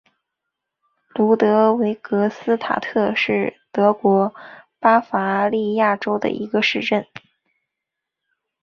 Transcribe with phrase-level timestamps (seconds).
[1.13, 4.33] 卢德维格斯塔特是德国
[4.79, 7.05] 巴伐利亚州的一个市镇。